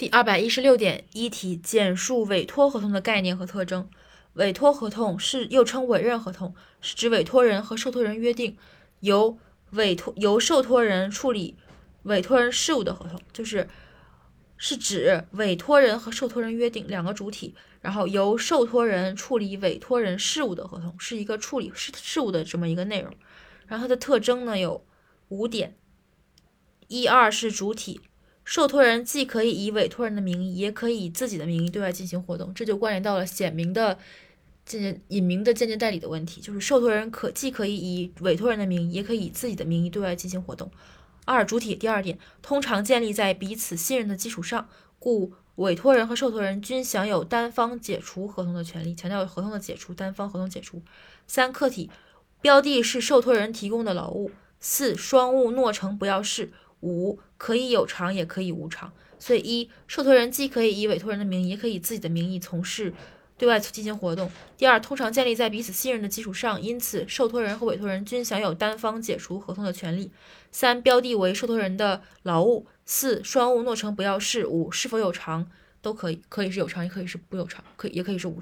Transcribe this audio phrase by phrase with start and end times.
[0.00, 3.86] 第二百一十六点一题，简述委托合同的概念和特征。
[4.32, 8.56] 委托合同是又称委任合同，是指委托人和受托人约定
[9.00, 9.36] 由
[9.72, 11.54] 委托由受托人处理
[12.04, 13.68] 委托人事务的合同，就是
[14.56, 23.12] 是指委托人和受托人约定两个主体，然后由受托人处理委托人事务的合同，是一个处理事事务的这么一个内容。
[23.66, 24.82] 然后它的特征呢有
[25.28, 25.76] 五点，
[26.88, 28.00] 一二是主体。
[28.50, 33.96] 受托人既可以以委托人的名义，也可以以自己的名义对外进行活动，这就关联到了显明的
[34.66, 36.40] 间接、隐名的间接代理的问题。
[36.40, 40.68] 就是受托人可既可以以委托人的名义，也可以以自己的名义对外进行活动。
[41.24, 48.96] 二、主体第二点，通常建立在彼此信任的基础上，故委托人和受托人均享有单方解除合同的权利。
[48.96, 50.82] 强调合同的解除，单方合同解除。
[51.28, 51.88] 三、客体
[52.40, 54.32] 标的是受托人提供的劳务。
[54.58, 56.50] 四、双务诺成不要事。
[56.80, 58.92] 五可以有偿，也可以无偿。
[59.18, 62.92] 所以一受托人既可以以委托人的名义，也可以以自己的名义从事
[63.36, 64.30] 对外进行活动。
[64.56, 70.10] 第二，通常建立在彼此信任的基础上，因此受托人和委托人均享有单方解除合同的权利。
[70.52, 72.66] 三，标的为受托人的劳务。
[72.84, 74.46] 四，双务诺成不要事。
[74.46, 78.38] 五，是否有偿都可以，可以是有偿，也可以是不有偿，可以也可以是无偿。